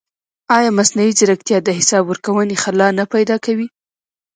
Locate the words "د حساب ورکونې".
1.63-2.55